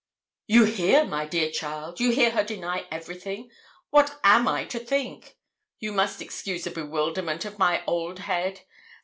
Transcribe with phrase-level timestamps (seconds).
[0.47, 3.51] 'You hear, my dear child, you hear her deny everything;
[3.91, 5.37] what am I to think?
[5.79, 8.61] You must excuse the bewilderment of my old head.